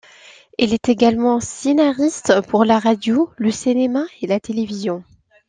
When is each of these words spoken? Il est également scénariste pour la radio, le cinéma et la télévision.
Il 0.57 0.73
est 0.73 0.89
également 0.89 1.39
scénariste 1.39 2.41
pour 2.47 2.65
la 2.65 2.79
radio, 2.79 3.29
le 3.37 3.51
cinéma 3.51 4.03
et 4.23 4.25
la 4.25 4.39
télévision. 4.39 5.03